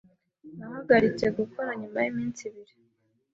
Nahagaritse 0.57 1.25
gukorora 1.37 1.73
nyuma 1.81 1.99
yiminsi 2.05 2.41
ibiri. 2.49 2.73